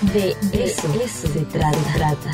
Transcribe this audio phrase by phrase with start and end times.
[0.00, 2.30] De eso, se trata.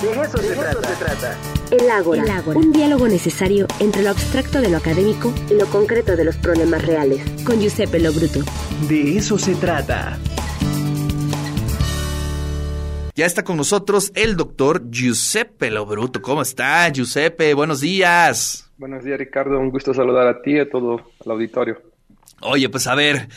[0.00, 1.36] De eso, se, trata.
[1.72, 6.22] El Ágora, un diálogo necesario entre lo abstracto de lo académico y lo concreto de
[6.22, 7.20] los problemas reales.
[7.44, 8.40] Con Giuseppe Lobruto.
[8.88, 10.16] De eso se trata.
[13.16, 16.22] Ya está con nosotros el doctor Giuseppe Lobruto.
[16.22, 17.52] ¿Cómo está, Giuseppe?
[17.52, 18.70] Buenos días.
[18.76, 19.58] Buenos días, Ricardo.
[19.58, 21.82] Un gusto saludar a ti y a todo el auditorio.
[22.42, 23.28] Oye, pues a ver,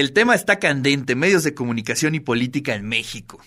[0.00, 3.40] el tema está candente, medios de comunicación y política en México.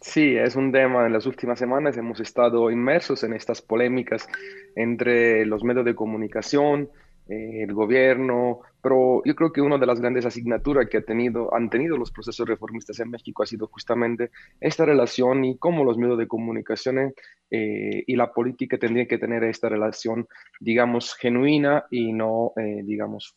[0.00, 1.06] Sí, es un tema.
[1.06, 4.26] En las últimas semanas hemos estado inmersos en estas polémicas
[4.74, 6.88] entre los medios de comunicación,
[7.30, 11.54] eh, el gobierno, pero yo creo que una de las grandes asignaturas que ha tenido,
[11.54, 15.96] han tenido los procesos reformistas en México ha sido justamente esta relación y cómo los
[15.96, 17.14] medios de comunicación
[17.52, 20.26] eh, y la política tendrían que tener esta relación,
[20.58, 23.32] digamos, genuina y no, eh, digamos,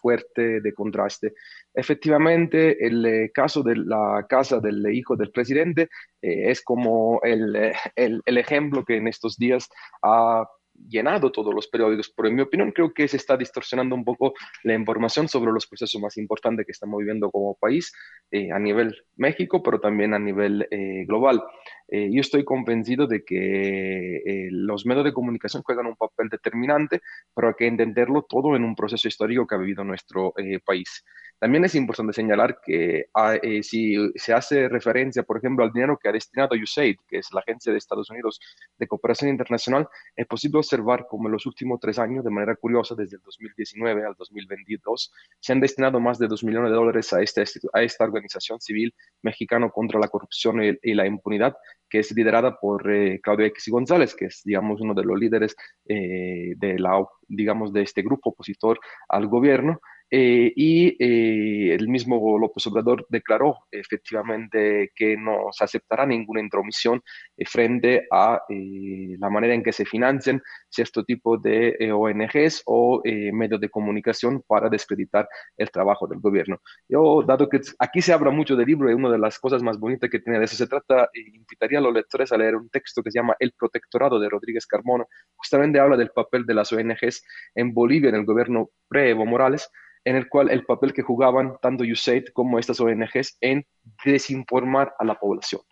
[0.00, 1.34] fuerte de contraste.
[1.74, 5.90] Efectivamente, el caso de la casa del hijo del presidente
[6.22, 9.68] es como el, el, el ejemplo que en estos días
[10.02, 10.48] ha
[10.88, 14.34] llenado todos los periódicos, pero en mi opinión creo que se está distorsionando un poco
[14.62, 17.92] la información sobre los procesos más importantes que estamos viviendo como país
[18.30, 21.42] eh, a nivel México, pero también a nivel eh, global.
[21.88, 27.00] Eh, yo estoy convencido de que los medios de comunicación juegan un papel determinante,
[27.34, 31.04] pero hay que entenderlo todo en un proceso histórico que ha vivido nuestro país.
[31.44, 35.98] También es importante señalar que ah, eh, si se hace referencia, por ejemplo, al dinero
[36.00, 38.40] que ha destinado USAID, que es la Agencia de Estados Unidos
[38.78, 42.94] de Cooperación Internacional, es posible observar como en los últimos tres años, de manera curiosa,
[42.94, 47.20] desde el 2019 al 2022, se han destinado más de dos millones de dólares a,
[47.20, 51.54] este, a esta organización civil mexicana contra la corrupción y, la impunidad,
[51.88, 55.54] que es liderada por eh, Claudio X González, que es, digamos, uno de los líderes
[55.86, 59.80] eh, de la, digamos, de este grupo opositor al gobierno.
[60.10, 67.02] Eh, y eh, el mismo López Obrador declaró efectivamente que no se aceptará ninguna intromisión
[67.36, 73.60] eh, frente a la manera en que se financian cierto tipo de ONGs o medios
[73.60, 76.60] de comunicación para descreditar el trabajo del gobierno.
[76.88, 79.78] Yo, dado que aquí se habla mucho del libro, y una de las cosas más
[79.78, 83.02] bonitas que tiene de eso se trata, invitaría a los lectores a leer un texto
[83.02, 85.04] que se llama El Protectorado de Rodríguez Carmona.
[85.36, 89.70] Justamente habla del papel de las ONGs en Bolivia en el gobierno pre-Evo Morales
[90.04, 93.66] en el cual el papel que jugaban tanto USAID como estas ONGs en
[94.04, 95.62] desinformar a la población.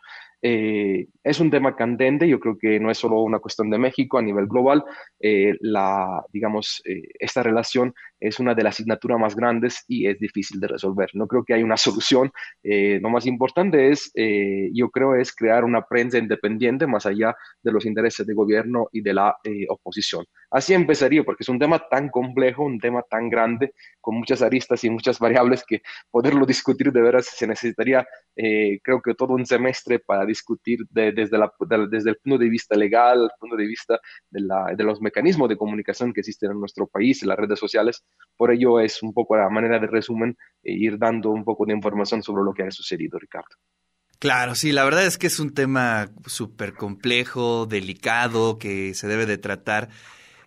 [0.45, 4.19] Eh, es un tema candente, yo creo que no es solo una cuestión de México,
[4.19, 4.85] a nivel global,
[5.21, 10.19] eh, la, digamos, eh, esta relación es una de las asignaturas más grandes y es
[10.19, 11.11] difícil de resolver.
[11.15, 12.31] No creo que haya una solución.
[12.63, 14.13] lo más importante es,
[14.73, 19.03] yo creo, es crear una prensa independiente más allá de los intereses de gobierno y
[19.03, 19.37] de la
[19.69, 20.25] oposición.
[20.51, 24.85] Así empezaría, porque es un tema tan complejo, un tema tan grande, con muchas aristas
[24.85, 29.99] y muchas variables que poderlo discutir de veras se necesitaría, creo que todo un semestre
[29.99, 31.53] para discutir desde, la,
[31.91, 33.99] desde el punto de vista legal, el punto de vista
[34.31, 38.05] de, la, de, los mecanismos de comunicación que existen en nuestro país, las redes sociales.
[38.37, 41.75] Por ello es un poco la manera de resumen e ir dando un poco de
[41.75, 43.57] información sobre lo que ha sucedido, Ricardo.
[44.19, 49.27] Claro, sí, la verdad es que es un tema súper complejo, delicado, que se debe
[49.27, 49.89] de tratar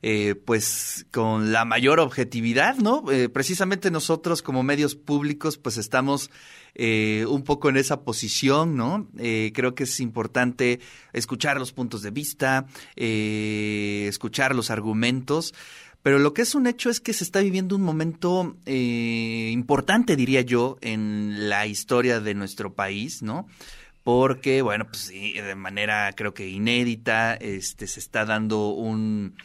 [0.07, 3.11] eh, pues con la mayor objetividad, ¿no?
[3.11, 6.29] Eh, precisamente nosotros como medios públicos pues estamos
[6.75, 9.09] eh, un poco en esa posición, ¿no?
[9.15, 10.79] creo que es importante
[11.11, 15.55] escuchar los puntos de vista, escuchar los argumentos.
[16.05, 20.41] Pero lo que es un hecho es que se está viviendo un momento importante, diría
[20.41, 23.47] yo, en la historia de nuestro país, ¿no?
[24.03, 29.35] Porque, bueno, pues sí, de manera creo que inédita, este, se está dando un,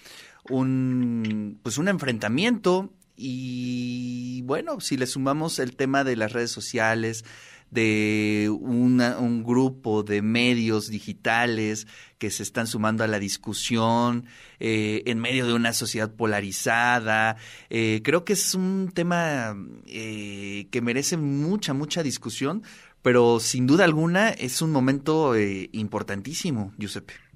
[0.50, 7.24] un, pues un enfrentamiento y bueno, si le sumamos el tema de las redes sociales,
[7.70, 11.86] de un grupo de medios digitales
[12.18, 14.26] que se están sumando a la discusión
[14.60, 17.36] eh, en medio de una sociedad polarizada.
[17.70, 22.62] Eh, creo que es un tema eh, que merece mucha, mucha discusión,
[23.02, 25.34] pero sin duda alguna es un momento
[25.72, 27.29] importantísimo, Giuseppe.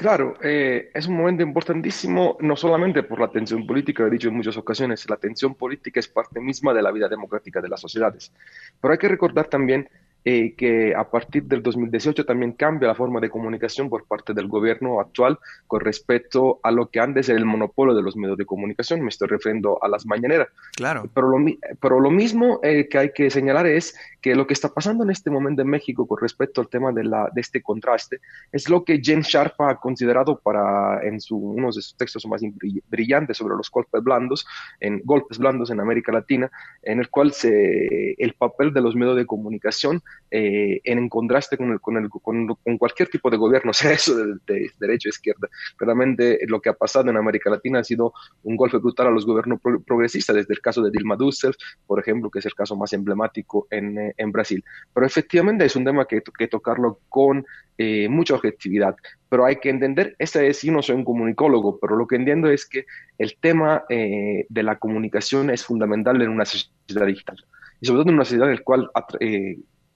[0.00, 4.28] Claro, eh, es un momento importantísimo no solamente por la tensión política, lo he dicho
[4.28, 7.82] en muchas ocasiones, la tensión política es parte misma de la vida democrática de las
[7.82, 8.32] sociedades,
[8.80, 9.90] pero hay que recordar también
[10.24, 14.48] eh, que a partir del 2018 también cambia la forma de comunicación por parte del
[14.48, 18.44] gobierno actual con respecto a lo que antes era el monopolio de los medios de
[18.44, 20.48] comunicación, me estoy refiriendo a las mañaneras.
[20.76, 21.04] Claro.
[21.14, 24.68] Pero lo, pero lo mismo eh, que hay que señalar es que lo que está
[24.68, 28.20] pasando en este momento en México con respecto al tema de, la, de este contraste
[28.52, 32.42] es lo que Jen Sharp ha considerado para en su, uno de sus textos más
[32.88, 34.46] brillantes sobre los golpes blandos,
[34.80, 36.50] en golpes blandos en América Latina,
[36.82, 41.72] en el cual se, el papel de los medios de comunicación eh, en contraste con,
[41.72, 45.48] el, con, el, con, cualquier tipo de gobierno, sea eso de, de derecha o izquierda.
[45.78, 48.12] Realmente lo que ha pasado en América Latina ha sido
[48.44, 52.30] un golpe brutal a los gobiernos progresistas, desde el caso de Dilma Rousseff, por ejemplo,
[52.30, 54.64] que es el caso más emblemático en, eh, en Brasil.
[54.94, 57.46] Pero efectivamente es un tema que que tocarlo con
[57.78, 58.96] eh, mucha objetividad.
[59.28, 62.50] Pero hay que entender, esta es, yo no soy un comunicólogo, pero lo que entiendo
[62.50, 62.84] es que
[63.16, 67.36] el tema eh, de la comunicación es fundamental en una sociedad digital.
[67.80, 68.90] Y sobre todo en una sociedad en la cual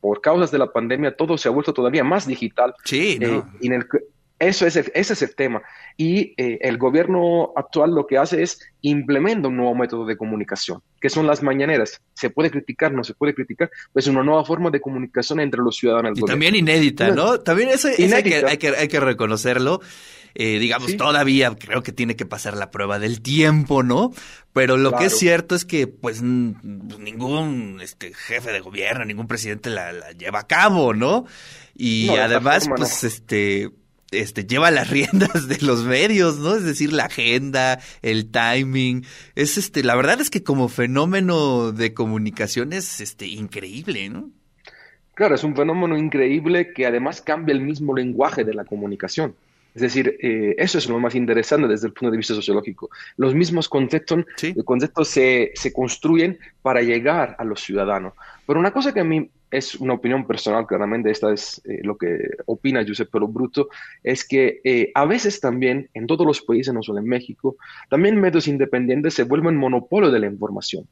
[0.05, 2.75] por causas de la pandemia todo se ha vuelto todavía más digital.
[2.85, 3.51] Sí, no.
[3.63, 3.87] en el,
[4.39, 5.63] eso es ese es el tema.
[5.97, 10.83] Y eh, el gobierno actual lo que hace es implementa un nuevo método de comunicación,
[11.01, 12.03] que son las mañaneras.
[12.13, 15.63] Se puede criticar, no se puede criticar, pues es una nueva forma de comunicación entre
[15.63, 16.19] los ciudadanos.
[16.19, 17.41] Y también inédita, ¿no?
[17.41, 19.81] También eso, hay, que, hay, que, hay, que, reconocerlo.
[20.35, 24.13] Eh, digamos, todavía creo que tiene que pasar la prueba del tiempo, ¿no?
[24.53, 29.71] Pero lo que es cierto es que, pues, ningún este, jefe de gobierno, ningún presidente
[29.71, 31.25] la, la lleva a cabo, ¿no?
[31.75, 33.71] Y además, pues, este
[34.15, 36.55] este, lleva las riendas de los medios, ¿no?
[36.55, 39.05] Es decir, la agenda, el timing.
[39.35, 44.31] Es este, la verdad es que como fenómeno de comunicación es este, increíble, ¿no?
[45.15, 49.37] Claro, es un fenómeno increíble que además cambia el mismo lenguaje de la comunicación.
[49.75, 52.91] Es decir, eh, eso es lo más interesante desde el punto de vista sociológico.
[53.17, 54.25] Los mismos conceptos,
[54.65, 58.13] conceptos se, se, construyen para llegar a los ciudadanos.
[58.47, 61.97] Pero una cosa que a mí es una opinión personal, claramente esta es eh, lo
[61.97, 63.69] que opina Giuseppe Lo Bruto,
[64.03, 67.57] es que eh, a veces también en todos los países, no solo en México,
[67.89, 70.87] también medios independientes se vuelven monopolio de la información.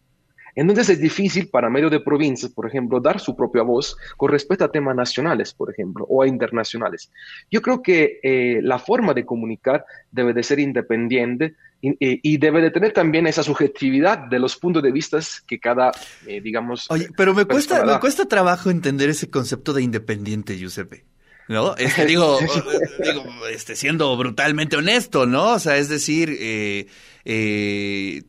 [0.55, 4.65] Entonces es difícil para medios de provincias, por ejemplo, dar su propia voz con respecto
[4.65, 7.11] a temas nacionales, por ejemplo, o a internacionales.
[7.51, 11.55] Yo creo que eh, la forma de comunicar debe de ser independiente
[11.85, 15.19] y, debe de tener también esa subjetividad de los puntos de vista
[15.49, 15.91] que cada,
[16.29, 16.89] eh, digamos...
[16.91, 21.05] Oye, pero me cuesta, me cuesta trabajo entender ese concepto de independiente, Giuseppe.
[21.49, 21.77] ¿no?
[21.77, 22.39] Este, digo,
[23.03, 25.55] digo este, siendo brutalmente honesto, ¿no?
[25.55, 26.87] O sea, es decir, eh,
[27.25, 28.23] eh,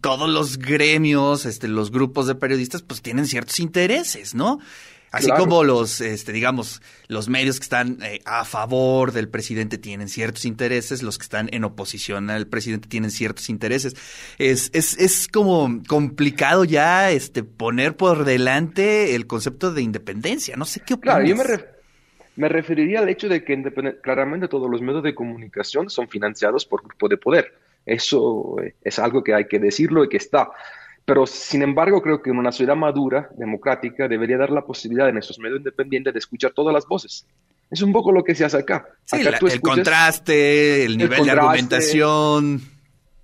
[0.00, 4.58] todos los gremios, este, los grupos de periodistas, pues tienen ciertos intereses, ¿no?
[5.14, 10.08] Así como los, este, digamos, los medios que están eh, a favor del presidente tienen
[10.08, 13.94] ciertos intereses, los que están en oposición al presidente tienen ciertos intereses.
[14.38, 20.56] Es, es, es como complicado ya este, poner por delante el concepto de independencia.
[20.56, 21.18] No sé qué opinas.
[21.18, 21.44] Claro, yo me,
[22.34, 23.62] me referiría al hecho de que
[24.02, 27.54] claramente todos los medios de comunicación son financiados por grupo de poder.
[27.86, 30.50] Eso eh, es algo que hay que decirlo y que está.
[31.04, 35.38] Pero, sin embargo, creo que una sociedad madura, democrática, debería dar la posibilidad en esos
[35.38, 37.26] medios independientes de escuchar todas las voces.
[37.70, 38.86] Es un poco lo que se hace acá.
[39.04, 42.62] Sí, el contraste, el nivel de argumentación.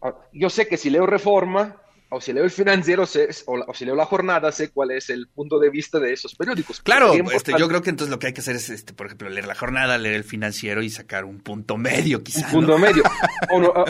[0.02, 1.76] Ah, yo sé que si leo Reforma,
[2.10, 5.28] o si leo el financiero sé, o, si leo la jornada, sé cuál es el
[5.28, 6.80] punto de vista de esos periódicos.
[6.80, 9.28] Claro, este, yo creo que entonces lo que hay que hacer es, este, por ejemplo,
[9.28, 12.52] leer la jornada, leer el financiero y sacar un punto medio, quizás.
[12.52, 13.02] Un punto medio.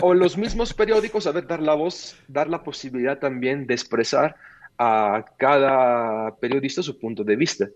[0.03, 4.35] O, los mismos periódicos, a ver, dar la voz, dar la posibilidad también de expresar
[4.77, 7.67] a cada periodista su punto de vista.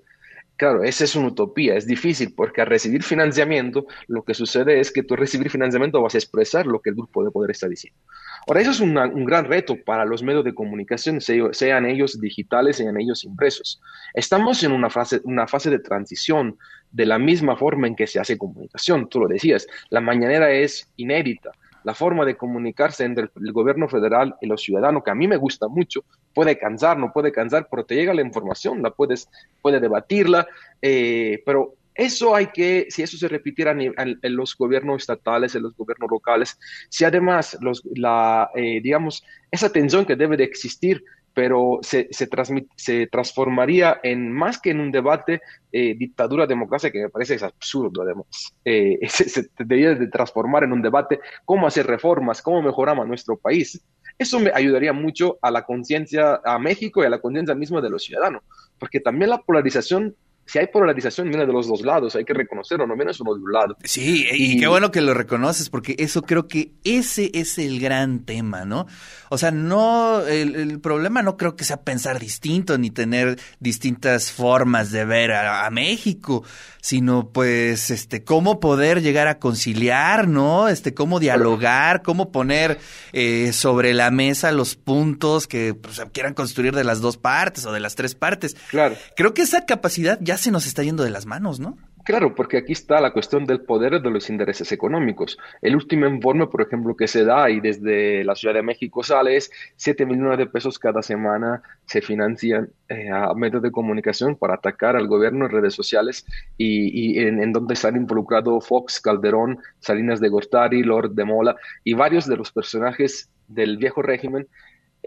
[0.58, 4.90] Claro, esa es una utopía, es difícil porque al recibir financiamiento, lo que sucede es
[4.90, 8.00] que tú recibir financiamiento vas a expresar lo que el grupo de poder está diciendo.
[8.48, 12.98] Ahora, eso es un gran reto para los medios de comunicación, sean ellos digitales, sean
[12.98, 13.82] ellos impresos.
[14.14, 16.58] Estamos en una fase, una fase de transición
[16.92, 19.10] de la misma forma en que se hace comunicación.
[19.10, 21.52] Tú lo decías, la mañanera es inédita.
[21.84, 25.38] La forma de comunicarse entre el gobierno federal y los ciudadanos, que a mí me
[25.38, 26.06] gusta mucho,
[26.36, 29.28] puede cansar, no puede cansar, pero te llega la información, la puedes,
[29.62, 30.46] puede debatirla,
[30.82, 35.76] eh, pero eso hay que, si eso se repitiera en, los gobiernos estatales, en los
[35.76, 41.02] gobiernos locales, si además, los, la, eh, digamos, esa tensión que debe de existir,
[41.34, 42.30] pero se, se,
[42.76, 48.02] se transformaría en más que en un debate eh, dictadura-democracia, que me parece es absurdo
[48.02, 48.26] además,
[48.64, 53.38] eh, se, se, debería de transformar en un debate cómo hacer reformas, cómo mejoramos nuestro
[53.38, 53.82] país.
[54.18, 57.90] Eso me ayudaría mucho a la conciencia, a México y a la conciencia misma de
[57.90, 58.44] los ciudadanos,
[58.80, 62.86] porque también la polarización si hay polarización, viene de los dos lados, hay que reconocerlo,
[62.86, 63.78] no menos uno de un lado.
[63.84, 68.26] Sí, y, qué bueno que lo reconoces, porque eso creo que ese es el gran
[68.26, 68.86] tema, ¿no?
[69.30, 74.92] O sea, no, el, problema no creo que sea pensar distinto ni tener distintas formas
[74.92, 76.44] de ver a, México,
[76.80, 80.68] sino pues, este, cómo poder llegar a conciliar, ¿no?
[80.68, 82.80] Este, cómo dialogar, cómo poner
[83.14, 87.72] eh, sobre la mesa los puntos que pues, quieran construir de las dos partes o
[87.72, 88.56] de las tres partes.
[88.70, 88.96] Claro.
[89.16, 91.78] Creo que esa capacidad ya se nos está yendo de las manos, ¿no?
[92.06, 95.40] Claro, porque aquí está la cuestión del poder de los intereses económicos.
[95.64, 99.38] El último informe, por ejemplo, que se da y desde la Ciudad de México sale
[99.38, 104.54] es 7 millones de pesos cada semana se financian eh, a medios de comunicación para
[104.54, 106.28] atacar al gobierno en redes sociales
[106.60, 111.96] y, en, en, donde están involucrados Fox, Calderón, Salinas de Gortari, Lord de Mola y
[111.96, 114.48] varios de los personajes del viejo régimen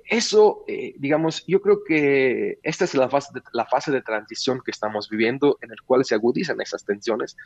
[0.08, 5.58] eso, eh, digamos, yo creo que esta es la fase, de, transición que estamos viviendo,
[5.60, 7.36] en el cual se agudizan esas tensiones,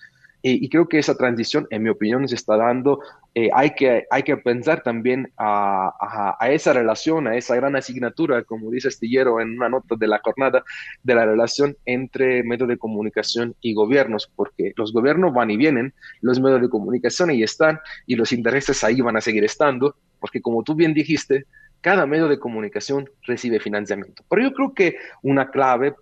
[0.44, 3.00] y creo que esa transición, en mi opinión, se está dando.
[3.34, 8.42] Eh, hay, que, hay que pensar también a, a, esa relación, a esa gran asignatura,
[8.42, 10.64] como dice Astillero en una nota de la jornada,
[11.02, 15.94] de la relación entre medios de comunicación y gobiernos, porque los gobiernos van y vienen,
[16.20, 20.40] los medios de comunicación ahí están, y los intereses ahí van a seguir estando, porque
[20.40, 21.46] como tú bien dijiste,
[21.82, 24.24] cada medio de comunicación recibe financiamiento.
[24.30, 25.94] Pero yo creo que una clave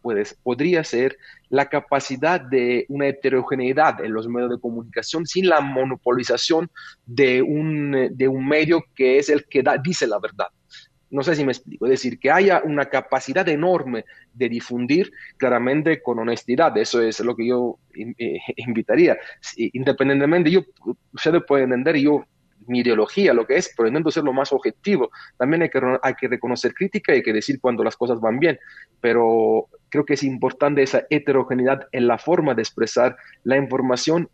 [0.42, 1.16] podría ser
[1.48, 6.70] la capacidad de una heterogeneidad en los medios de comunicación sin la monopolización
[7.06, 10.48] de un, de un medio que es el que dice la verdad.
[11.10, 11.86] No sé si me explico.
[11.86, 16.76] Es decir, que haya una capacidad enorme de difundir claramente con honestidad.
[16.76, 19.18] Eso es lo que yo eh, invitaría.
[19.56, 20.62] Independientemente, yo,
[21.12, 22.24] ustedes pueden entender, yo
[22.66, 25.10] mi ideología, lo que es, pero intento ser lo más objetivo.
[25.36, 28.38] También hay que, hay que reconocer crítica y hay que decir cuando las cosas van
[28.38, 28.58] bien,
[29.00, 34.28] pero creo que es importante esa heterogeneidad en la forma de expresar la información.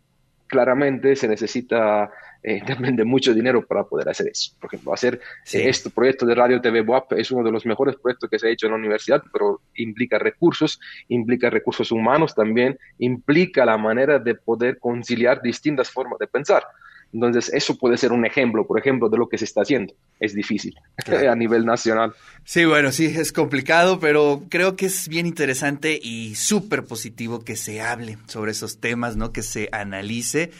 [0.47, 2.09] Claramente se necesita
[2.43, 2.61] eh,
[2.93, 4.53] de mucho dinero para poder hacer eso.
[4.59, 8.29] Por ejemplo, hacer este proyecto de Radio TV WAP es uno de los mejores proyectos
[8.29, 10.79] que se ha hecho en la universidad, pero implica recursos,
[11.09, 16.63] implica recursos humanos también, implica la manera de poder conciliar distintas formas de pensar.
[17.13, 19.93] Entonces, eso puede ser un ejemplo, por ejemplo, de lo que se está haciendo.
[20.19, 20.75] Es difícil
[21.07, 22.13] a nivel nacional.
[22.43, 27.55] Sí, bueno, sí, es complicado, pero creo que es bien interesante y súper positivo que
[27.55, 29.31] se hable sobre esos temas, ¿no?
[29.31, 30.51] Que se analice.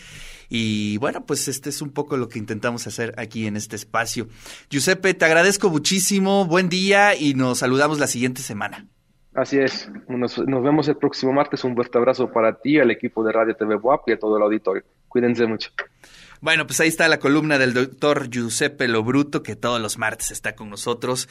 [0.50, 4.28] Y bueno, pues este es un poco lo que intentamos hacer aquí en este espacio.
[4.70, 8.88] Giuseppe, te agradezco muchísimo, buen día y nos saludamos la siguiente semana.
[9.34, 11.64] Así es, nos, nos vemos el próximo martes.
[11.64, 14.44] Un fuerte abrazo para ti, al equipo de Radio TV WAP y a todo el
[14.44, 14.84] auditorio.
[15.08, 15.70] Cuídense mucho.
[16.40, 20.56] Bueno, pues ahí está la columna del doctor Giuseppe Lobruto, que todos los martes está
[20.56, 21.28] con nosotros